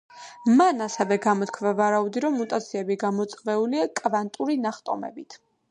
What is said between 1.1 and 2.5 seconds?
გამოთქვა ვარაუდი, რომ